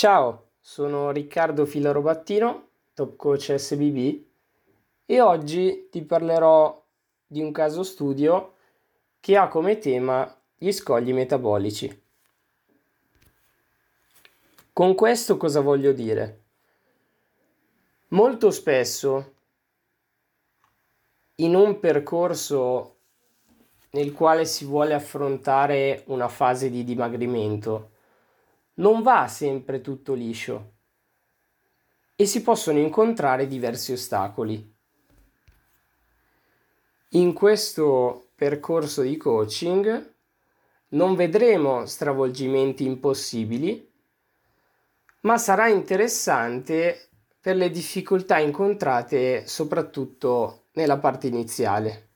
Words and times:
Ciao, 0.00 0.52
sono 0.62 1.10
Riccardo 1.10 1.66
Filarobattino, 1.66 2.68
top 2.94 3.16
coach 3.16 3.54
SBB 3.54 4.24
e 5.04 5.20
oggi 5.20 5.88
ti 5.90 6.00
parlerò 6.00 6.82
di 7.26 7.42
un 7.42 7.52
caso 7.52 7.82
studio 7.82 8.54
che 9.20 9.36
ha 9.36 9.48
come 9.48 9.76
tema 9.76 10.42
gli 10.56 10.72
scogli 10.72 11.12
metabolici. 11.12 12.02
Con 14.72 14.94
questo 14.94 15.36
cosa 15.36 15.60
voglio 15.60 15.92
dire? 15.92 16.44
Molto 18.08 18.50
spesso 18.50 19.34
in 21.34 21.54
un 21.54 21.78
percorso 21.78 22.96
nel 23.90 24.14
quale 24.14 24.46
si 24.46 24.64
vuole 24.64 24.94
affrontare 24.94 26.04
una 26.06 26.28
fase 26.28 26.70
di 26.70 26.84
dimagrimento, 26.84 27.98
non 28.80 29.02
va 29.02 29.28
sempre 29.28 29.80
tutto 29.80 30.14
liscio 30.14 30.72
e 32.16 32.26
si 32.26 32.42
possono 32.42 32.78
incontrare 32.78 33.46
diversi 33.46 33.92
ostacoli. 33.92 34.74
In 37.10 37.32
questo 37.32 38.28
percorso 38.34 39.02
di 39.02 39.16
coaching 39.16 40.14
non 40.88 41.14
vedremo 41.14 41.86
stravolgimenti 41.86 42.84
impossibili, 42.84 43.88
ma 45.22 45.38
sarà 45.38 45.68
interessante 45.68 47.08
per 47.40 47.56
le 47.56 47.70
difficoltà 47.70 48.38
incontrate 48.38 49.46
soprattutto 49.46 50.64
nella 50.72 50.98
parte 50.98 51.26
iniziale. 51.26 52.08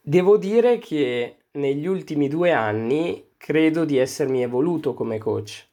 Devo 0.00 0.36
dire 0.36 0.78
che 0.78 1.38
negli 1.52 1.86
ultimi 1.86 2.28
due 2.28 2.52
anni 2.52 3.32
credo 3.44 3.84
di 3.84 3.98
essermi 3.98 4.40
evoluto 4.40 4.94
come 4.94 5.18
coach. 5.18 5.68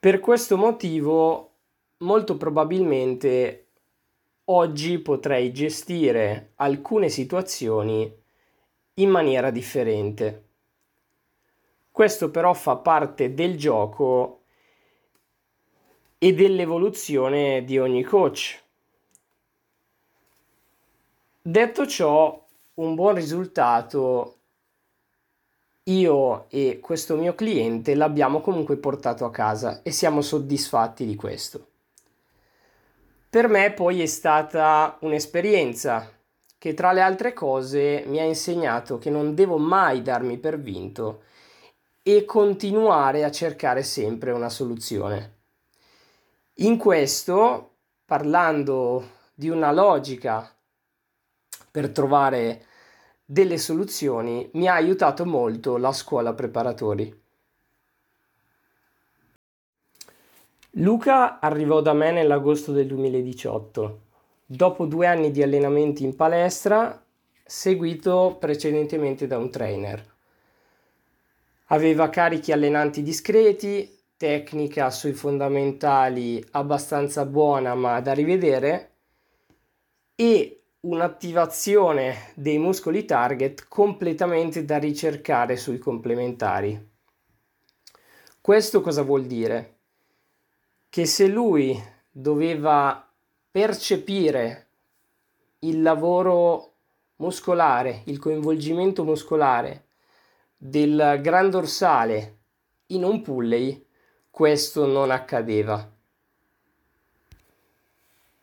Per 0.00 0.18
questo 0.18 0.56
motivo, 0.56 1.52
molto 1.98 2.36
probabilmente 2.36 3.68
oggi 4.46 4.98
potrei 4.98 5.52
gestire 5.52 6.50
alcune 6.56 7.08
situazioni 7.08 8.12
in 8.94 9.10
maniera 9.10 9.52
differente. 9.52 10.48
Questo 11.92 12.32
però 12.32 12.52
fa 12.52 12.78
parte 12.78 13.32
del 13.32 13.56
gioco 13.56 14.40
e 16.18 16.34
dell'evoluzione 16.34 17.62
di 17.62 17.78
ogni 17.78 18.02
coach. 18.02 18.60
Detto 21.40 21.86
ciò, 21.86 22.44
un 22.74 22.96
buon 22.96 23.14
risultato 23.14 24.38
io 25.84 26.46
e 26.48 26.78
questo 26.80 27.16
mio 27.16 27.34
cliente 27.34 27.94
l'abbiamo 27.94 28.40
comunque 28.40 28.76
portato 28.76 29.24
a 29.24 29.30
casa 29.30 29.82
e 29.82 29.90
siamo 29.90 30.22
soddisfatti 30.22 31.04
di 31.04 31.14
questo. 31.14 31.68
Per 33.28 33.48
me 33.48 33.72
poi 33.72 34.00
è 34.00 34.06
stata 34.06 34.96
un'esperienza 35.00 36.10
che 36.56 36.72
tra 36.72 36.92
le 36.92 37.02
altre 37.02 37.32
cose 37.32 38.04
mi 38.06 38.18
ha 38.18 38.24
insegnato 38.24 38.96
che 38.96 39.10
non 39.10 39.34
devo 39.34 39.58
mai 39.58 40.02
darmi 40.02 40.38
per 40.38 40.58
vinto 40.58 41.24
e 42.02 42.24
continuare 42.24 43.24
a 43.24 43.30
cercare 43.30 43.82
sempre 43.82 44.30
una 44.30 44.48
soluzione. 44.48 45.32
In 46.58 46.78
questo, 46.78 47.72
parlando 48.04 49.10
di 49.34 49.48
una 49.48 49.72
logica 49.72 50.50
per 51.70 51.90
trovare 51.90 52.66
delle 53.24 53.58
soluzioni, 53.58 54.48
mi 54.52 54.68
ha 54.68 54.74
aiutato 54.74 55.24
molto 55.24 55.76
la 55.76 55.92
scuola 55.92 56.34
preparatori. 56.34 57.22
Luca 60.78 61.38
arrivò 61.38 61.80
da 61.80 61.92
me 61.92 62.10
nell'agosto 62.10 62.72
del 62.72 62.86
2018, 62.88 64.00
dopo 64.44 64.86
due 64.86 65.06
anni 65.06 65.30
di 65.30 65.42
allenamenti 65.42 66.04
in 66.04 66.16
palestra, 66.16 67.02
seguito 67.44 68.36
precedentemente 68.40 69.26
da 69.26 69.38
un 69.38 69.50
trainer. 69.50 70.12
Aveva 71.66 72.08
carichi 72.08 72.52
allenanti 72.52 73.02
discreti, 73.02 74.02
tecnica 74.16 74.90
sui 74.90 75.12
fondamentali 75.12 76.44
abbastanza 76.52 77.24
buona 77.24 77.74
ma 77.74 78.00
da 78.00 78.12
rivedere 78.12 78.90
e 80.14 80.63
un'attivazione 80.84 82.32
dei 82.34 82.58
muscoli 82.58 83.06
target 83.06 83.68
completamente 83.68 84.64
da 84.64 84.76
ricercare 84.76 85.56
sui 85.56 85.78
complementari. 85.78 86.92
Questo 88.40 88.82
cosa 88.82 89.02
vuol 89.02 89.24
dire? 89.24 89.78
Che 90.90 91.06
se 91.06 91.26
lui 91.26 91.82
doveva 92.10 93.10
percepire 93.50 94.68
il 95.60 95.80
lavoro 95.80 96.72
muscolare, 97.16 98.02
il 98.04 98.18
coinvolgimento 98.18 99.04
muscolare 99.04 99.86
del 100.54 101.18
gran 101.22 101.48
dorsale 101.48 102.38
in 102.88 103.04
un 103.04 103.22
pulley, 103.22 103.86
questo 104.30 104.86
non 104.86 105.10
accadeva. 105.10 105.93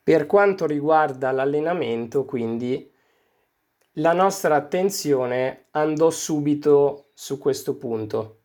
Per 0.03 0.25
quanto 0.25 0.65
riguarda 0.65 1.31
l'allenamento, 1.31 2.25
quindi, 2.25 2.91
la 3.95 4.13
nostra 4.13 4.55
attenzione 4.55 5.65
andò 5.71 6.09
subito 6.09 7.09
su 7.13 7.37
questo 7.37 7.75
punto. 7.75 8.39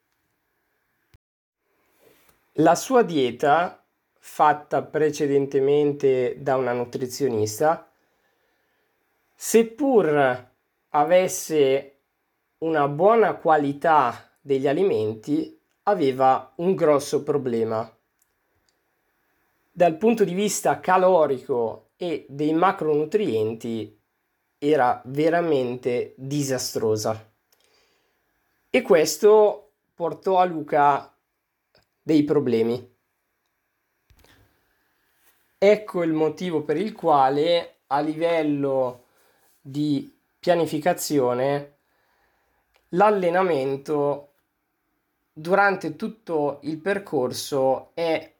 La 2.58 2.74
sua 2.74 3.02
dieta, 3.02 3.82
fatta 4.18 4.82
precedentemente 4.82 6.36
da 6.42 6.56
una 6.56 6.72
nutrizionista, 6.72 7.90
seppur 9.34 10.50
avesse 10.90 11.98
una 12.58 12.86
buona 12.88 13.34
qualità 13.36 14.30
degli 14.42 14.68
alimenti, 14.68 15.58
aveva 15.84 16.52
un 16.56 16.74
grosso 16.74 17.22
problema 17.22 17.95
dal 19.76 19.98
punto 19.98 20.24
di 20.24 20.32
vista 20.32 20.80
calorico 20.80 21.90
e 21.98 22.24
dei 22.30 22.54
macronutrienti 22.54 24.00
era 24.56 25.02
veramente 25.04 26.14
disastrosa. 26.16 27.30
E 28.70 28.80
questo 28.80 29.72
portò 29.92 30.38
a 30.38 30.46
Luca 30.46 31.14
dei 32.00 32.24
problemi. 32.24 32.94
Ecco 35.58 36.02
il 36.02 36.12
motivo 36.14 36.62
per 36.62 36.78
il 36.78 36.94
quale 36.94 37.80
a 37.88 38.00
livello 38.00 39.04
di 39.60 40.10
pianificazione 40.38 41.76
l'allenamento 42.90 44.32
durante 45.34 45.96
tutto 45.96 46.60
il 46.62 46.78
percorso 46.78 47.90
è 47.92 48.35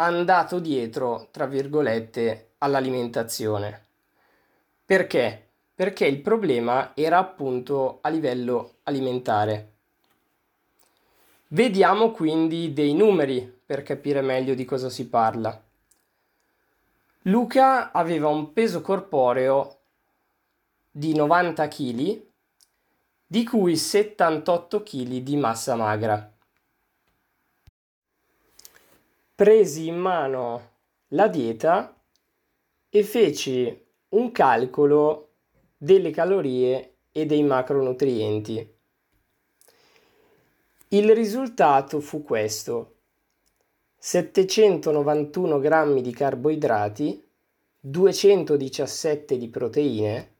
andato 0.00 0.60
dietro, 0.60 1.28
tra 1.30 1.46
virgolette, 1.46 2.50
all'alimentazione. 2.58 3.86
Perché? 4.84 5.48
Perché 5.74 6.06
il 6.06 6.20
problema 6.20 6.92
era 6.94 7.18
appunto 7.18 7.98
a 8.02 8.08
livello 8.08 8.76
alimentare. 8.84 9.72
Vediamo 11.48 12.10
quindi 12.12 12.72
dei 12.72 12.94
numeri 12.94 13.60
per 13.64 13.82
capire 13.82 14.20
meglio 14.20 14.54
di 14.54 14.64
cosa 14.64 14.88
si 14.88 15.08
parla. 15.08 15.60
Luca 17.22 17.90
aveva 17.90 18.28
un 18.28 18.52
peso 18.52 18.80
corporeo 18.80 19.78
di 20.90 21.14
90 21.14 21.68
kg, 21.68 22.22
di 23.26 23.44
cui 23.44 23.76
78 23.76 24.82
kg 24.82 25.16
di 25.18 25.36
massa 25.36 25.74
magra 25.74 26.32
presi 29.38 29.86
in 29.86 29.96
mano 29.96 30.70
la 31.10 31.28
dieta 31.28 31.96
e 32.88 33.04
feci 33.04 33.86
un 34.08 34.32
calcolo 34.32 35.34
delle 35.76 36.10
calorie 36.10 36.96
e 37.12 37.24
dei 37.24 37.44
macronutrienti. 37.44 38.74
Il 40.88 41.14
risultato 41.14 42.00
fu 42.00 42.24
questo: 42.24 42.96
791 43.96 45.60
grammi 45.60 46.02
di 46.02 46.12
carboidrati, 46.12 47.24
217 47.78 49.38
di 49.38 49.48
proteine, 49.48 50.34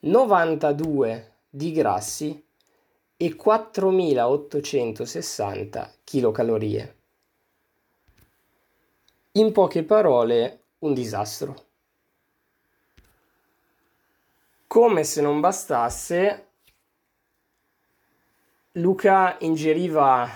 92 0.00 1.36
di 1.48 1.72
grassi 1.72 2.44
e 3.16 3.34
4860 3.34 5.94
kcal. 6.04 6.98
In 9.34 9.52
poche 9.52 9.84
parole, 9.84 10.64
un 10.80 10.92
disastro. 10.92 11.54
Come 14.66 15.04
se 15.04 15.20
non 15.20 15.38
bastasse, 15.38 16.48
Luca 18.72 19.36
ingeriva 19.38 20.28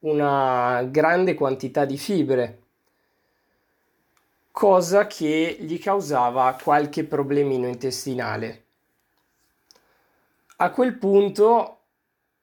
una 0.00 0.82
grande 0.82 1.32
quantità 1.32 1.86
di 1.86 1.96
fibre, 1.96 2.62
cosa 4.50 5.06
che 5.06 5.56
gli 5.58 5.78
causava 5.78 6.58
qualche 6.62 7.04
problemino 7.04 7.68
intestinale. 7.68 8.66
A 10.56 10.70
quel 10.72 10.98
punto 10.98 11.80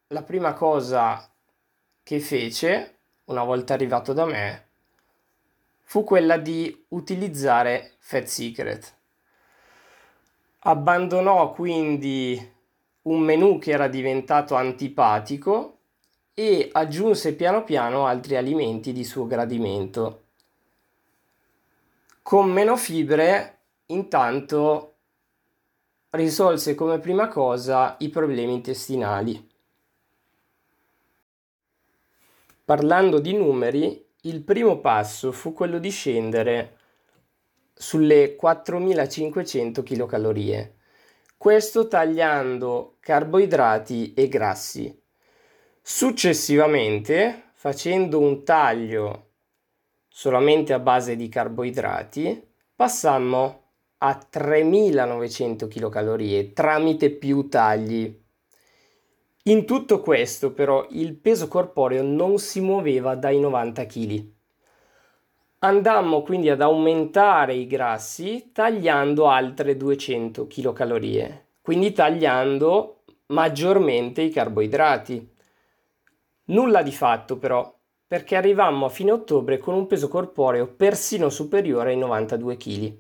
la 0.08 0.24
prima 0.24 0.54
cosa 0.54 1.32
che 2.02 2.20
fece, 2.20 2.98
una 3.26 3.44
volta 3.44 3.76
arrivato 3.76 4.12
da 4.12 4.26
me, 4.26 4.65
fu 5.86 6.04
quella 6.04 6.38
di 6.38 6.86
utilizzare 6.90 7.94
Fat 8.00 8.26
Secret. 8.26 8.94
Abbandonò 10.60 11.54
quindi 11.54 12.54
un 13.04 13.20
menù 13.22 13.60
che 13.60 13.72
era 13.72 13.88
diventato 13.88 14.56
antipatico 14.56 15.78
e 16.34 16.70
aggiunse 16.72 17.36
piano 17.36 17.64
piano 17.64 18.08
altri 18.08 18.36
alimenti 18.36 18.92
di 18.92 19.04
suo 19.04 19.28
gradimento. 19.28 20.24
Con 22.24 22.52
meno 22.52 22.76
fibre, 22.76 23.60
intanto, 23.88 24.96
risolse 26.10 26.74
come 26.74 27.00
prima 27.00 27.28
cosa 27.28 27.96
i 28.00 28.10
problemi 28.10 28.54
intestinali. 28.54 29.54
Parlando 32.66 33.20
di 33.20 33.34
numeri, 33.34 34.05
il 34.26 34.44
primo 34.44 34.80
passo 34.80 35.32
fu 35.32 35.54
quello 35.54 35.78
di 35.78 35.90
scendere 35.90 36.78
sulle 37.74 38.36
4500 38.36 39.84
kcal. 39.84 40.74
Questo 41.38 41.88
tagliando 41.88 42.98
carboidrati 43.00 44.14
e 44.14 44.28
grassi. 44.28 45.02
Successivamente, 45.82 47.52
facendo 47.54 48.20
un 48.20 48.44
taglio 48.44 49.30
solamente 50.08 50.74
a 50.74 50.80
base 50.80 51.16
di 51.16 51.30
carboidrati, 51.30 52.48
passammo 52.76 53.62
a 54.00 54.16
3900 54.16 55.68
kcal 55.68 56.52
tramite 56.54 57.12
più 57.12 57.48
tagli. 57.48 58.24
In 59.48 59.66
tutto 59.66 60.00
questo 60.00 60.54
però 60.54 60.88
il 60.90 61.14
peso 61.14 61.48
corporeo 61.48 62.02
non 62.02 62.40
si 62.40 62.62
muoveva 62.62 63.14
dai 63.14 63.40
90 63.40 63.86
kg. 63.86 64.32
Andammo 65.60 66.24
quindi 66.24 66.50
ad 66.50 66.62
aumentare 66.62 67.54
i 67.54 67.68
grassi 67.68 68.50
tagliando 68.52 69.28
altre 69.28 69.78
200 69.78 70.48
kcal, 70.48 71.44
quindi 71.62 71.92
tagliando 71.92 73.04
maggiormente 73.28 74.24
i 74.24 74.32
carboidrati. 74.32 75.34
Nulla 76.46 76.82
di 76.82 76.92
fatto 76.92 77.38
però, 77.38 77.72
perché 78.08 78.36
arrivammo 78.36 78.88
a 78.88 78.90
fine 78.90 79.12
ottobre 79.12 79.60
con 79.60 79.76
un 79.76 79.86
peso 79.86 80.08
corporeo 80.08 80.66
persino 80.66 81.30
superiore 81.30 81.92
ai 81.92 81.98
92 81.98 82.58
kg. 82.58 82.98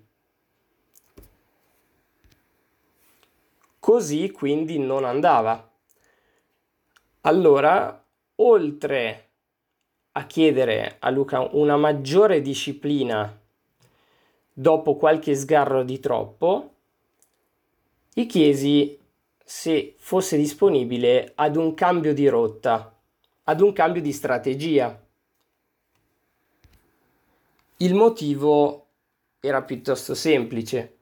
Così 3.79 4.29
quindi 4.29 4.77
non 4.77 5.05
andava. 5.05 5.71
Allora, 7.25 8.05
oltre 8.35 9.29
a 10.11 10.27
chiedere 10.27 10.97
a 10.99 11.09
Luca 11.09 11.41
una 11.53 11.75
maggiore 11.75 12.39
disciplina 12.39 13.41
dopo 14.53 14.95
qualche 14.95 15.33
sgarro 15.33 15.83
di 15.83 15.99
troppo, 15.99 16.73
gli 18.13 18.27
chiesi 18.27 18.99
se 19.43 19.95
fosse 19.97 20.37
disponibile 20.37 21.31
ad 21.33 21.55
un 21.55 21.73
cambio 21.73 22.13
di 22.13 22.27
rotta 22.27 22.95
ad 23.47 23.61
un 23.61 23.73
cambio 23.73 24.01
di 24.03 24.11
strategia. 24.11 25.03
Il 27.77 27.93
motivo 27.95 28.87
era 29.39 29.63
piuttosto 29.63 30.13
semplice. 30.13 30.97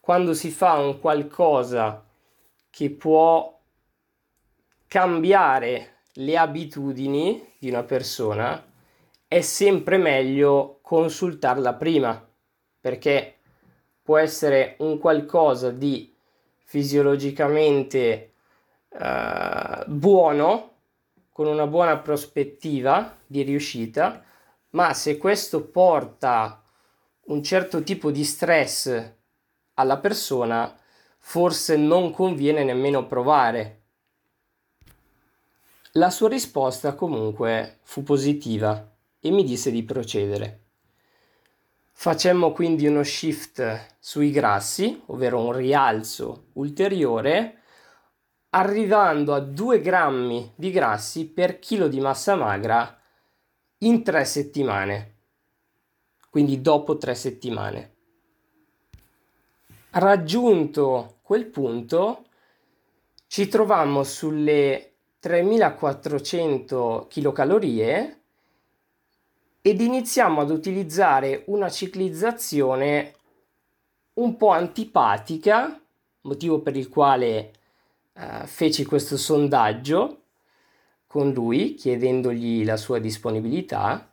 Quando 0.00 0.34
si 0.34 0.50
fa 0.50 0.74
un 0.74 0.98
qualcosa 0.98 2.04
che 2.70 2.90
può 2.90 3.59
cambiare 4.90 5.98
le 6.14 6.36
abitudini 6.36 7.54
di 7.60 7.68
una 7.68 7.84
persona, 7.84 8.60
è 9.28 9.40
sempre 9.40 9.98
meglio 9.98 10.80
consultarla 10.82 11.74
prima, 11.74 12.28
perché 12.80 13.36
può 14.02 14.18
essere 14.18 14.74
un 14.78 14.98
qualcosa 14.98 15.70
di 15.70 16.12
fisiologicamente 16.64 18.32
uh, 18.88 19.84
buono 19.86 20.72
con 21.30 21.46
una 21.46 21.68
buona 21.68 21.98
prospettiva 21.98 23.16
di 23.24 23.42
riuscita, 23.42 24.24
ma 24.70 24.92
se 24.92 25.18
questo 25.18 25.68
porta 25.68 26.64
un 27.26 27.44
certo 27.44 27.84
tipo 27.84 28.10
di 28.10 28.24
stress 28.24 29.14
alla 29.74 29.98
persona, 29.98 30.76
forse 31.20 31.76
non 31.76 32.10
conviene 32.10 32.64
nemmeno 32.64 33.06
provare. 33.06 33.79
La 35.94 36.10
sua 36.10 36.28
risposta 36.28 36.94
comunque 36.94 37.78
fu 37.82 38.04
positiva 38.04 38.88
e 39.18 39.30
mi 39.32 39.42
disse 39.42 39.72
di 39.72 39.82
procedere. 39.82 40.60
Facemmo 41.90 42.52
quindi 42.52 42.86
uno 42.86 43.02
shift 43.02 43.96
sui 43.98 44.30
grassi, 44.30 45.02
ovvero 45.06 45.40
un 45.40 45.52
rialzo 45.52 46.50
ulteriore, 46.52 47.58
arrivando 48.50 49.34
a 49.34 49.40
2 49.40 49.80
grammi 49.80 50.52
di 50.54 50.70
grassi 50.70 51.26
per 51.26 51.58
chilo 51.58 51.88
di 51.88 51.98
massa 51.98 52.36
magra 52.36 52.96
in 53.78 54.04
3 54.04 54.24
settimane, 54.24 55.14
quindi 56.30 56.60
dopo 56.60 56.98
3 56.98 57.14
settimane. 57.16 57.94
Raggiunto 59.90 61.18
quel 61.22 61.46
punto, 61.46 62.26
ci 63.26 63.48
trovammo 63.48 64.04
sulle 64.04 64.89
3400 65.20 67.06
kcal 67.08 68.18
ed 69.62 69.80
iniziamo 69.80 70.40
ad 70.40 70.50
utilizzare 70.50 71.42
una 71.46 71.68
ciclizzazione 71.68 73.14
un 74.14 74.36
po' 74.36 74.48
antipatica, 74.48 75.78
motivo 76.22 76.60
per 76.60 76.76
il 76.76 76.88
quale 76.88 77.52
uh, 78.14 78.46
feci 78.46 78.84
questo 78.86 79.18
sondaggio 79.18 80.22
con 81.06 81.32
lui 81.32 81.74
chiedendogli 81.74 82.64
la 82.64 82.78
sua 82.78 82.98
disponibilità, 82.98 84.10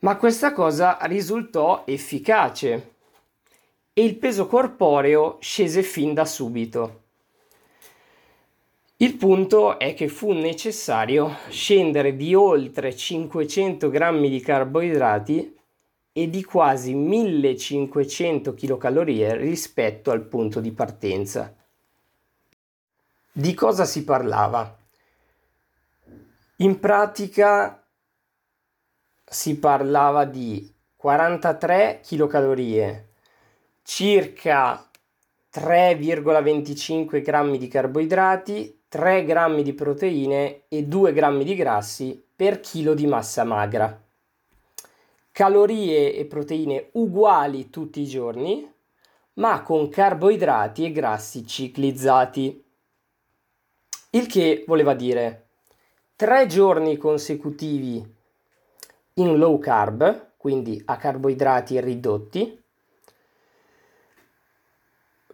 ma 0.00 0.16
questa 0.16 0.52
cosa 0.52 0.98
risultò 1.02 1.82
efficace 1.86 2.94
e 3.92 4.04
il 4.04 4.16
peso 4.16 4.46
corporeo 4.46 5.38
scese 5.40 5.82
fin 5.82 6.14
da 6.14 6.24
subito. 6.24 7.01
Il 9.02 9.16
punto 9.16 9.80
è 9.80 9.94
che 9.94 10.06
fu 10.06 10.30
necessario 10.30 11.38
scendere 11.48 12.14
di 12.14 12.36
oltre 12.36 12.94
500 12.94 13.90
grammi 13.90 14.30
di 14.30 14.38
carboidrati 14.38 15.58
e 16.12 16.30
di 16.30 16.44
quasi 16.44 16.94
1500 16.94 18.54
kcal 18.54 18.98
rispetto 19.00 20.12
al 20.12 20.22
punto 20.22 20.60
di 20.60 20.70
partenza. 20.70 21.52
Di 23.32 23.54
cosa 23.54 23.86
si 23.86 24.04
parlava? 24.04 24.78
In 26.58 26.78
pratica 26.78 27.84
si 29.24 29.58
parlava 29.58 30.24
di 30.26 30.72
43 30.94 32.02
kcal, 32.04 33.04
circa 33.82 34.88
3,25 35.52 37.20
grammi 37.20 37.58
di 37.58 37.66
carboidrati, 37.66 38.78
3 38.92 39.24
grammi 39.24 39.62
di 39.62 39.72
proteine 39.72 40.64
e 40.68 40.82
2 40.82 41.14
grammi 41.14 41.44
di 41.44 41.54
grassi 41.54 42.22
per 42.36 42.60
chilo 42.60 42.92
di 42.92 43.06
massa 43.06 43.42
magra. 43.42 43.98
Calorie 45.30 46.14
e 46.14 46.26
proteine 46.26 46.90
uguali 46.92 47.70
tutti 47.70 48.02
i 48.02 48.06
giorni, 48.06 48.70
ma 49.34 49.62
con 49.62 49.88
carboidrati 49.88 50.84
e 50.84 50.92
grassi 50.92 51.46
ciclizzati. 51.46 52.62
Il 54.10 54.26
che 54.26 54.64
voleva 54.66 54.92
dire 54.92 55.46
tre 56.14 56.44
giorni 56.44 56.98
consecutivi 56.98 58.14
in 59.14 59.38
low 59.38 59.58
carb, 59.58 60.32
quindi 60.36 60.82
a 60.84 60.98
carboidrati 60.98 61.80
ridotti, 61.80 62.62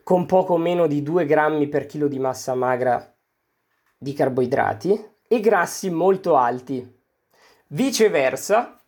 con 0.04 0.26
poco 0.26 0.56
meno 0.56 0.86
di 0.86 1.02
2 1.02 1.26
grammi 1.26 1.66
per 1.66 1.86
chilo 1.86 2.06
di 2.06 2.20
massa 2.20 2.54
magra 2.54 3.14
di 3.98 4.12
carboidrati 4.12 5.06
e 5.26 5.40
grassi 5.40 5.90
molto 5.90 6.36
alti. 6.36 6.96
Viceversa, 7.66 8.80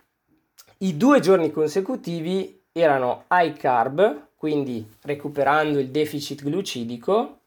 i 0.79 0.97
due 0.97 1.21
giorni 1.21 1.51
consecutivi 1.51 2.63
erano 2.73 3.25
high 3.29 3.57
carb, 3.57 4.29
quindi 4.37 4.89
recuperando 5.03 5.79
il 5.79 5.91
deficit 5.91 6.43
glucidico, 6.43 7.39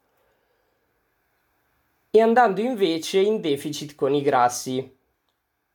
e 2.12 2.22
andando 2.22 2.62
invece 2.62 3.20
in 3.20 3.42
deficit 3.42 3.96
con 3.96 4.14
i 4.14 4.22
grassi, 4.22 4.96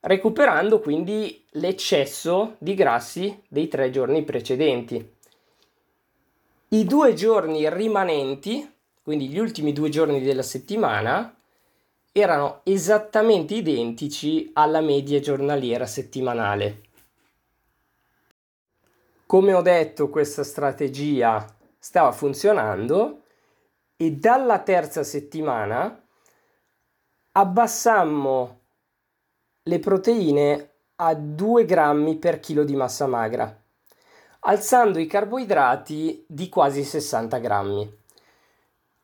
recuperando 0.01 0.79
quindi 0.79 1.45
l'eccesso 1.53 2.55
di 2.59 2.75
grassi 2.75 3.43
dei 3.49 3.67
tre 3.67 3.91
giorni 3.91 4.23
precedenti. 4.23 5.17
I 6.69 6.85
due 6.85 7.15
giorni 7.15 7.69
rimanenti, 7.75 8.71
quindi 9.03 9.29
gli 9.29 9.39
ultimi 9.39 9.73
due 9.73 9.89
giorni 9.89 10.21
della 10.21 10.43
settimana, 10.43 11.35
erano 12.13 12.61
esattamente 12.65 13.55
identici 13.55 14.51
alla 14.55 14.81
media 14.81 15.21
giornaliera 15.21 15.87
settimanale. 15.87 16.83
Come 19.27 19.53
ho 19.53 19.63
detto, 19.63 20.09
questa 20.09 20.43
strategia 20.43 21.45
stava 21.79 22.13
funzionando 22.13 23.23
e 23.97 24.13
dalla 24.13 24.61
terza 24.61 25.03
settimana 25.03 26.03
abbassammo 27.33 28.61
le 29.63 29.79
proteine 29.79 30.71
a 30.97 31.15
2 31.15 31.65
grammi 31.65 32.17
per 32.17 32.41
chilo 32.41 32.65
di 32.65 32.75
massa 32.75 33.07
magra, 33.07 33.55
alzando 34.41 34.99
i 34.99 35.07
carboidrati 35.07 36.25
di 36.27 36.49
quasi 36.49 36.83
60 36.83 37.39
grammi. 37.39 37.97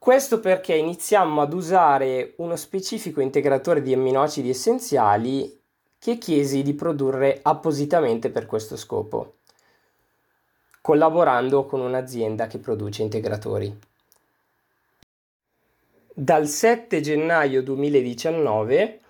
Questo 0.04 0.38
perché 0.38 0.74
iniziamo 0.74 1.40
ad 1.40 1.54
usare 1.54 2.34
uno 2.36 2.56
specifico 2.56 3.22
integratore 3.22 3.80
di 3.80 3.94
amminoacidi 3.94 4.50
essenziali 4.50 5.58
che 5.98 6.18
chiesi 6.18 6.62
di 6.62 6.74
produrre 6.74 7.40
appositamente 7.40 8.28
per 8.28 8.44
questo 8.44 8.76
scopo, 8.76 9.36
collaborando 10.82 11.64
con 11.64 11.80
un'azienda 11.80 12.48
che 12.48 12.58
produce 12.58 13.00
integratori. 13.00 13.74
Dal 16.12 16.48
7 16.48 17.00
gennaio 17.00 17.62
2019, 17.62 19.00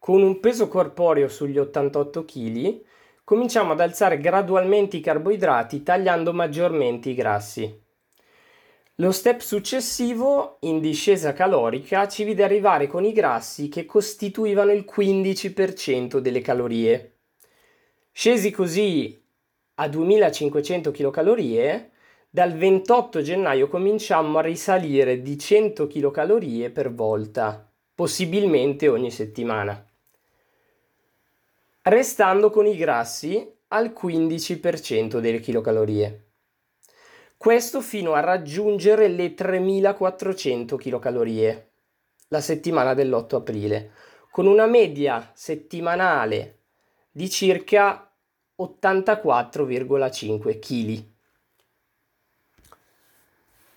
con 0.00 0.20
un 0.20 0.40
peso 0.40 0.66
corporeo 0.66 1.28
sugli 1.28 1.58
88 1.58 2.24
kg, 2.24 2.80
cominciamo 3.22 3.70
ad 3.70 3.80
alzare 3.80 4.18
gradualmente 4.18 4.96
i 4.96 5.00
carboidrati 5.00 5.84
tagliando 5.84 6.32
maggiormente 6.32 7.08
i 7.10 7.14
grassi. 7.14 7.88
Lo 9.00 9.12
step 9.12 9.40
successivo, 9.40 10.58
in 10.60 10.78
discesa 10.78 11.32
calorica, 11.32 12.06
ci 12.06 12.22
vide 12.22 12.44
arrivare 12.44 12.86
con 12.86 13.02
i 13.02 13.14
grassi 13.14 13.70
che 13.70 13.86
costituivano 13.86 14.72
il 14.72 14.84
15% 14.86 16.18
delle 16.18 16.42
calorie. 16.42 17.14
Scesi 18.12 18.50
così 18.50 19.18
a 19.76 19.88
2500 19.88 20.90
kcal, 20.90 21.90
dal 22.28 22.52
28 22.52 23.22
gennaio 23.22 23.68
cominciamo 23.68 24.36
a 24.36 24.42
risalire 24.42 25.22
di 25.22 25.38
100 25.38 25.86
kcal 25.86 26.70
per 26.70 26.92
volta, 26.92 27.72
possibilmente 27.94 28.86
ogni 28.86 29.10
settimana, 29.10 29.82
restando 31.84 32.50
con 32.50 32.66
i 32.66 32.76
grassi 32.76 33.50
al 33.68 33.94
15% 33.98 35.20
delle 35.20 35.40
kilocalorie. 35.40 36.29
Questo 37.42 37.80
fino 37.80 38.12
a 38.12 38.20
raggiungere 38.20 39.08
le 39.08 39.32
3400 39.32 40.76
kcal 40.76 41.64
la 42.28 42.40
settimana 42.42 42.92
dell'8 42.92 43.36
aprile, 43.36 43.92
con 44.30 44.46
una 44.46 44.66
media 44.66 45.30
settimanale 45.32 46.58
di 47.10 47.30
circa 47.30 48.12
84,5 48.60 50.58
kg. 50.58 51.04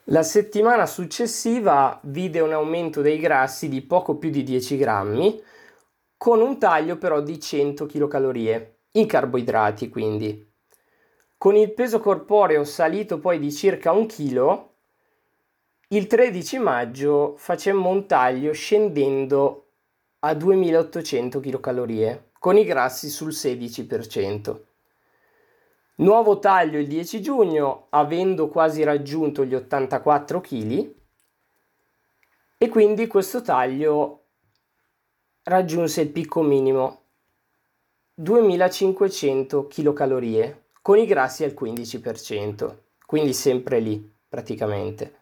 La 0.08 0.24
settimana 0.24 0.86
successiva 0.86 2.02
vide 2.04 2.42
un 2.42 2.52
aumento 2.52 3.00
dei 3.00 3.18
grassi 3.18 3.70
di 3.70 3.82
poco 3.82 4.18
più 4.18 4.30
di 4.30 4.44
10 4.44 4.76
grammi, 4.76 5.42
con 6.18 6.42
un 6.42 6.60
taglio 6.60 6.98
però 6.98 7.22
di 7.22 7.40
100 7.40 7.86
kcal, 7.86 8.74
in 8.92 9.08
carboidrati 9.08 9.88
quindi. 9.88 10.52
Con 11.44 11.58
il 11.58 11.74
peso 11.74 12.00
corporeo 12.00 12.64
salito 12.64 13.20
poi 13.20 13.38
di 13.38 13.52
circa 13.52 13.92
un 13.92 14.06
chilo, 14.06 14.76
il 15.90 16.08
13 16.08 16.58
maggio 16.58 17.34
facemmo 17.36 17.90
un 17.90 18.08
taglio 18.08 18.54
scendendo 18.54 19.72
a 20.20 20.34
2800 20.34 21.42
kcal, 21.42 22.30
con 22.40 22.56
i 22.56 22.64
grassi 22.64 23.10
sul 23.10 23.32
16%. 23.32 24.62
Nuovo 25.96 26.40
taglio 26.40 26.80
il 26.80 26.88
10 26.88 27.22
giugno, 27.22 27.88
avendo 27.90 28.48
quasi 28.48 28.84
raggiunto 28.84 29.44
gli 29.44 29.54
84 29.54 30.40
kg 30.40 30.94
e 32.58 32.70
quindi 32.70 33.06
questo 33.08 33.42
taglio 33.42 34.28
raggiunse 35.44 36.00
il 36.00 36.10
picco 36.10 36.42
minimo 36.42 37.02
2500 38.14 39.68
kcal 39.68 40.62
con 40.84 40.98
i 40.98 41.06
grassi 41.06 41.46
al 41.46 41.56
15%, 41.58 42.76
quindi 43.06 43.34
sempre 43.34 43.80
lì 43.80 44.14
praticamente 44.28 45.22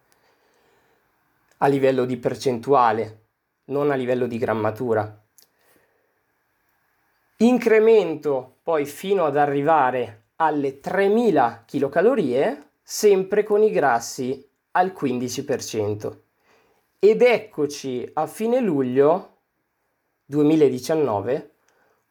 a 1.63 1.67
livello 1.67 2.05
di 2.05 2.17
percentuale, 2.17 3.25
non 3.65 3.91
a 3.91 3.95
livello 3.95 4.25
di 4.25 4.39
grammatura. 4.39 5.23
Incremento 7.37 8.57
poi 8.63 8.87
fino 8.87 9.25
ad 9.25 9.37
arrivare 9.37 10.29
alle 10.37 10.79
3000 10.79 11.65
kcal, 11.67 12.65
sempre 12.81 13.43
con 13.43 13.61
i 13.61 13.69
grassi 13.69 14.49
al 14.71 14.95
15%. 14.99 16.17
Ed 16.97 17.21
eccoci 17.21 18.09
a 18.13 18.25
fine 18.25 18.59
luglio 18.59 19.37
2019 20.25 21.51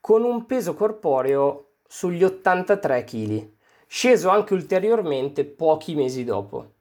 con 0.01 0.23
un 0.23 0.47
peso 0.47 0.75
corporeo 0.75 1.70
sugli 1.93 2.23
83 2.23 3.03
kg, 3.03 3.51
sceso 3.89 4.29
anche 4.29 4.55
ulteriormente 4.55 5.45
pochi 5.45 5.97
mesi 5.97 6.23
dopo. 6.23 6.75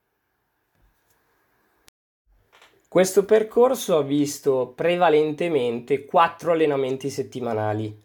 Questo 2.87 3.25
percorso 3.25 3.97
ha 3.97 4.03
visto 4.03 4.71
prevalentemente 4.75 6.05
4 6.05 6.51
allenamenti 6.51 7.09
settimanali 7.09 7.99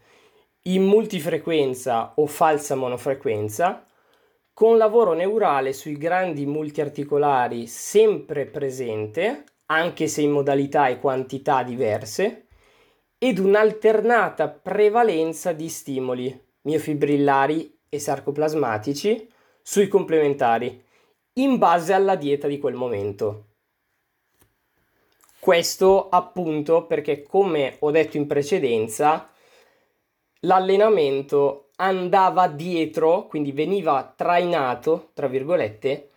in 0.63 0.85
multifrequenza 0.85 2.15
o 2.17 2.27
falsa 2.27 2.75
monofrequenza, 2.75 3.87
con 4.55 4.79
lavoro 4.79 5.13
neurale 5.13 5.75
sui 5.75 5.99
grandi 5.99 6.47
multiarticolari 6.47 7.67
sempre 7.67 8.47
presente, 8.47 9.45
anche 9.67 10.09
se 10.09 10.23
in 10.23 10.31
modalità 10.31 10.89
e 10.89 10.99
quantità 10.99 11.63
diverse, 11.63 12.47
ed 13.19 13.39
un'alternata 13.39 14.49
prevalenza 14.49 15.53
di 15.53 15.69
stimoli 15.69 16.44
miofibrillari 16.65 17.79
e 17.89 17.99
sarcoplasmatici 17.99 19.29
sui 19.63 19.89
complementari, 19.89 20.83
in 21.35 21.59
base 21.59 21.93
alla 21.93 22.17
dieta 22.17 22.47
di 22.47 22.59
quel 22.59 22.75
momento. 22.75 23.47
Questo 25.39 26.09
appunto 26.09 26.87
perché, 26.87 27.23
come 27.23 27.77
ho 27.81 27.91
detto 27.91 28.17
in 28.17 28.27
precedenza, 28.27 29.31
l'allenamento 30.41 31.71
andava 31.77 32.49
dietro, 32.49 33.27
quindi 33.27 33.53
veniva 33.53 34.13
trainato, 34.17 35.11
tra 35.13 35.27
virgolette, 35.27 36.11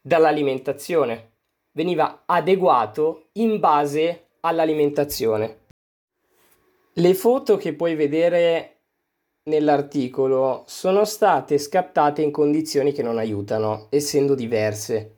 dall'alimentazione, 0.00 1.32
veniva 1.72 2.22
adeguato 2.26 3.28
in 3.32 3.58
base 3.58 4.28
all'alimentazione. 4.40 5.64
Le 6.92 7.14
foto 7.14 7.56
che 7.56 7.74
puoi 7.74 7.94
vedere 7.94 8.75
nell'articolo 9.46 10.64
sono 10.66 11.04
state 11.04 11.58
scattate 11.58 12.20
in 12.20 12.30
condizioni 12.32 12.92
che 12.92 13.02
non 13.02 13.18
aiutano, 13.18 13.86
essendo 13.90 14.34
diverse. 14.34 15.16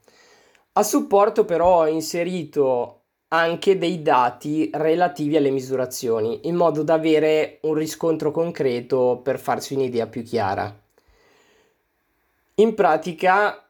A 0.72 0.82
supporto 0.82 1.44
però 1.44 1.80
ho 1.80 1.86
inserito 1.86 2.94
anche 3.28 3.78
dei 3.78 4.02
dati 4.02 4.70
relativi 4.72 5.36
alle 5.36 5.50
misurazioni, 5.50 6.46
in 6.46 6.56
modo 6.56 6.82
da 6.82 6.94
avere 6.94 7.58
un 7.62 7.74
riscontro 7.74 8.30
concreto 8.30 9.20
per 9.22 9.38
farsi 9.38 9.74
un'idea 9.74 10.06
più 10.06 10.22
chiara. 10.22 10.78
In 12.56 12.74
pratica, 12.74 13.66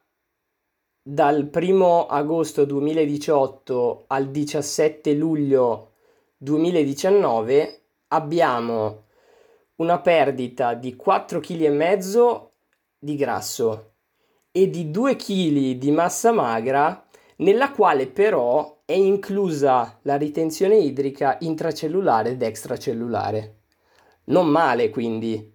dal 1.01 1.49
1 1.53 2.05
agosto 2.07 2.65
2018 2.65 4.03
al 4.07 4.29
17 4.29 5.13
luglio 5.13 5.91
2019 6.37 7.81
abbiamo 8.09 9.07
una 9.79 9.99
perdita 9.99 10.73
di 10.73 10.95
4,5 10.95 11.41
kg 11.41 12.47
di 12.97 13.15
grasso 13.15 13.91
e 14.51 14.67
di 14.69 14.91
2 14.91 15.15
kg 15.15 15.77
di 15.77 15.91
massa 15.91 16.31
magra 16.31 17.05
nella 17.37 17.71
quale 17.71 18.07
però 18.07 18.81
è 18.83 18.91
inclusa 18.93 19.99
la 20.03 20.17
ritenzione 20.17 20.77
idrica 20.77 21.37
intracellulare 21.41 22.29
ed 22.31 22.41
extracellulare. 22.41 23.57
Non 24.25 24.47
male 24.47 24.89
quindi, 24.89 25.53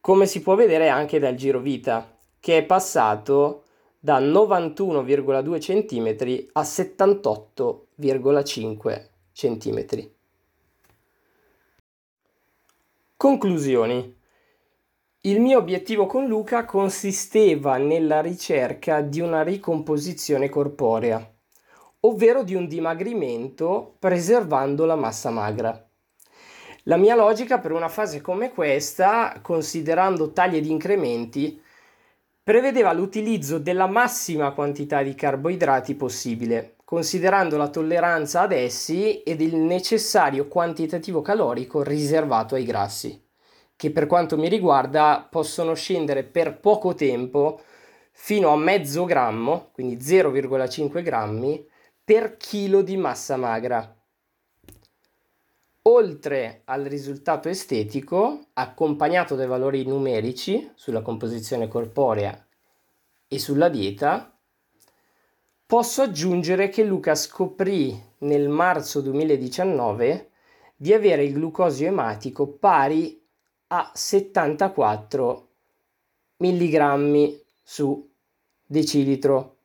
come 0.00 0.26
si 0.26 0.42
può 0.42 0.56
vedere 0.56 0.88
anche 0.88 1.20
dal 1.20 1.34
giro 1.34 1.60
vita, 1.60 2.16
che 2.40 2.58
è 2.58 2.64
passato 2.64 3.62
da 4.00 4.18
91,2 4.18 5.60
cm 5.60 6.06
a 6.52 6.62
78,5 6.62 9.08
cm. 9.32 10.13
Conclusioni. 13.16 14.18
Il 15.20 15.40
mio 15.40 15.58
obiettivo 15.58 16.04
con 16.04 16.26
Luca 16.26 16.64
consisteva 16.64 17.76
nella 17.76 18.20
ricerca 18.20 19.00
di 19.00 19.20
una 19.20 19.42
ricomposizione 19.42 20.48
corporea, 20.48 21.32
ovvero 22.00 22.42
di 22.42 22.54
un 22.54 22.66
dimagrimento 22.66 23.96
preservando 24.00 24.84
la 24.84 24.96
massa 24.96 25.30
magra. 25.30 25.88
La 26.82 26.96
mia 26.96 27.14
logica 27.14 27.60
per 27.60 27.70
una 27.72 27.88
fase 27.88 28.20
come 28.20 28.52
questa, 28.52 29.38
considerando 29.40 30.32
tagli 30.32 30.56
ed 30.56 30.66
incrementi, 30.66 31.62
prevedeva 32.44 32.92
l'utilizzo 32.92 33.58
della 33.58 33.86
massima 33.86 34.52
quantità 34.52 35.02
di 35.02 35.14
carboidrati 35.14 35.94
possibile, 35.94 36.76
considerando 36.84 37.56
la 37.56 37.68
tolleranza 37.68 38.42
ad 38.42 38.52
essi 38.52 39.22
ed 39.22 39.40
il 39.40 39.56
necessario 39.56 40.46
quantitativo 40.46 41.22
calorico 41.22 41.82
riservato 41.82 42.54
ai 42.54 42.64
grassi, 42.64 43.18
che 43.74 43.90
per 43.90 44.06
quanto 44.06 44.36
mi 44.36 44.50
riguarda 44.50 45.26
possono 45.28 45.72
scendere 45.72 46.22
per 46.22 46.60
poco 46.60 46.94
tempo 46.94 47.62
fino 48.12 48.50
a 48.50 48.56
mezzo 48.56 49.06
grammo, 49.06 49.70
quindi 49.72 49.96
0,5 49.96 51.02
grammi, 51.02 51.66
per 52.04 52.36
chilo 52.36 52.82
di 52.82 52.98
massa 52.98 53.36
magra 53.38 53.93
oltre 55.86 56.62
al 56.64 56.84
risultato 56.84 57.48
estetico, 57.48 58.46
accompagnato 58.54 59.34
dai 59.34 59.46
valori 59.46 59.84
numerici 59.84 60.70
sulla 60.74 61.02
composizione 61.02 61.68
corporea 61.68 62.46
e 63.28 63.38
sulla 63.38 63.68
dieta, 63.68 64.34
posso 65.66 66.02
aggiungere 66.02 66.68
che 66.68 66.84
Luca 66.84 67.14
scoprì 67.14 68.02
nel 68.18 68.48
marzo 68.48 69.00
2019 69.02 70.30
di 70.76 70.92
avere 70.94 71.24
il 71.24 71.34
glucosio 71.34 71.86
ematico 71.86 72.46
pari 72.46 73.22
a 73.68 73.90
74 73.94 75.48
mg 76.38 77.40
su 77.62 78.10
decilitro, 78.64 79.56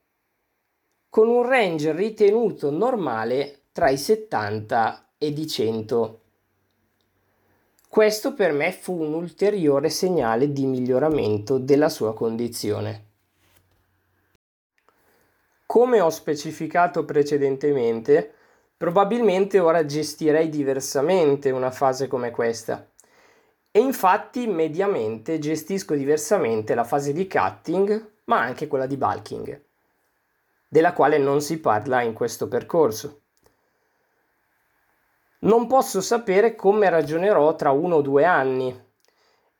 con 1.08 1.28
un 1.28 1.46
range 1.46 1.92
ritenuto 1.92 2.70
normale 2.70 3.62
tra 3.72 3.88
i 3.88 3.96
70 3.96 5.04
e 5.04 5.09
di 5.28 5.46
100. 5.46 6.20
Questo 7.86 8.32
per 8.32 8.52
me 8.52 8.72
fu 8.72 8.98
un 8.98 9.12
ulteriore 9.12 9.90
segnale 9.90 10.50
di 10.50 10.64
miglioramento 10.64 11.58
della 11.58 11.90
sua 11.90 12.14
condizione. 12.14 13.08
Come 15.66 16.00
ho 16.00 16.08
specificato 16.08 17.04
precedentemente, 17.04 18.32
probabilmente 18.76 19.58
ora 19.58 19.84
gestirei 19.84 20.48
diversamente 20.48 21.50
una 21.50 21.70
fase 21.70 22.08
come 22.08 22.30
questa. 22.30 22.88
E 23.70 23.78
infatti 23.78 24.46
mediamente 24.46 25.38
gestisco 25.38 25.94
diversamente 25.94 26.74
la 26.74 26.84
fase 26.84 27.12
di 27.12 27.28
cutting, 27.28 28.12
ma 28.24 28.40
anche 28.40 28.66
quella 28.68 28.86
di 28.86 28.96
bulking, 28.96 29.62
della 30.66 30.92
quale 30.92 31.18
non 31.18 31.42
si 31.42 31.60
parla 31.60 32.00
in 32.02 32.14
questo 32.14 32.48
percorso. 32.48 33.20
Non 35.42 35.66
posso 35.66 36.02
sapere 36.02 36.54
come 36.54 36.90
ragionerò 36.90 37.54
tra 37.54 37.70
uno 37.70 37.96
o 37.96 38.02
due 38.02 38.26
anni 38.26 38.88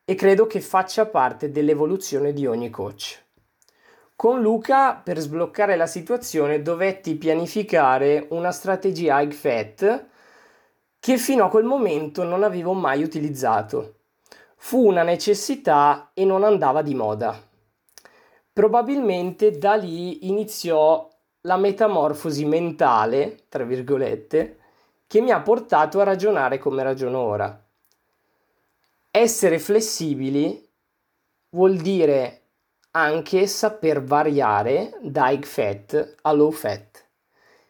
e 0.05 0.15
credo 0.15 0.47
che 0.47 0.61
faccia 0.61 1.07
parte 1.07 1.51
dell'evoluzione 1.51 2.35
di 2.35 2.47
ogni 2.47 2.69
coach. 2.69 3.25
Con 4.15 4.43
Luca, 4.43 4.97
per 4.97 5.19
sbloccare 5.19 5.77
la 5.77 5.87
situazione, 5.87 6.61
dovetti 6.61 7.15
pianificare 7.15 8.27
una 8.29 8.53
strategia 8.53 9.19
high 9.23 9.33
fat 9.33 10.07
che 10.99 11.17
fino 11.17 11.45
a 11.47 11.49
quel 11.49 11.65
momento 11.65 12.25
non 12.25 12.43
avevo 12.43 12.75
mai 12.75 13.03
utilizzato. 13.03 13.95
Fu 14.57 14.87
una 14.87 15.03
necessità 15.03 16.11
e 16.13 16.27
non 16.27 16.45
andava 16.45 16.83
di 16.83 16.95
moda. 16.95 17.43
Probabilmente 18.53 19.57
da 19.57 19.77
lì 19.77 20.29
iniziò 20.29 21.09
la 21.43 21.57
metamorfosi 21.57 22.45
mentale, 22.45 23.47
tra 23.49 23.65
virgolette, 23.65 24.60
che 25.11 25.21
mi 25.21 25.33
ha 25.33 25.41
portato 25.41 25.99
a 25.99 26.05
ragionare 26.05 26.59
come 26.59 26.85
ragiono 26.85 27.19
ora. 27.19 27.67
Essere 29.11 29.59
flessibili 29.59 30.71
vuol 31.49 31.79
dire 31.79 32.43
anche 32.93 33.49
saper 33.49 34.05
variare 34.05 34.97
da 35.03 35.31
high 35.31 35.43
fat 35.43 36.15
a 36.23 36.31
low 36.31 36.53
fat, 36.53 37.05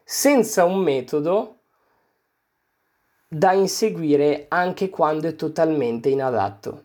senza 0.05 0.65
un 0.65 0.81
metodo 0.81 1.61
da 3.27 3.53
inseguire 3.53 4.45
anche 4.49 4.91
quando 4.91 5.27
è 5.27 5.35
totalmente 5.35 6.11
inadatto. 6.11 6.85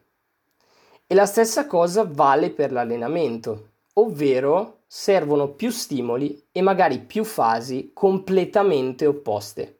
E 1.06 1.14
la 1.16 1.26
stessa 1.26 1.68
cosa 1.68 2.08
vale 2.10 2.50
per 2.52 2.72
l'allenamento, 2.72 3.72
ovvero 3.96 4.84
servono 4.88 5.50
più 5.50 5.70
stimoli 5.70 6.48
e 6.54 6.62
magari 6.62 7.00
più 7.00 7.26
fasi 7.26 7.92
completamente 7.94 9.06
opposte 9.06 9.80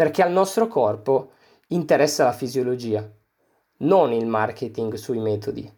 perché 0.00 0.22
al 0.22 0.32
nostro 0.32 0.66
corpo 0.66 1.32
interessa 1.66 2.24
la 2.24 2.32
fisiologia, 2.32 3.06
non 3.80 4.14
il 4.14 4.26
marketing 4.26 4.94
sui 4.94 5.18
metodi. 5.18 5.70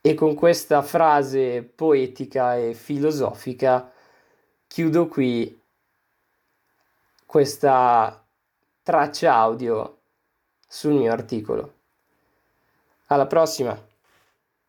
E 0.00 0.14
con 0.14 0.34
questa 0.34 0.80
frase 0.80 1.62
poetica 1.62 2.56
e 2.56 2.72
filosofica 2.72 3.92
chiudo 4.66 5.08
qui 5.08 5.60
questa 7.26 8.26
traccia 8.82 9.34
audio 9.34 9.98
sul 10.66 10.94
mio 10.94 11.12
articolo. 11.12 11.74
Alla 13.08 13.26
prossima! 13.26 13.87